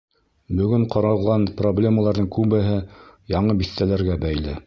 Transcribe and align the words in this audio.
—Бөгөн 0.59 0.85
ҡаралған 0.95 1.45
проблемаларҙың 1.59 2.31
күбеһе 2.37 2.79
яңы 3.35 3.59
биҫтәләргә 3.63 4.19
бәйле. 4.25 4.59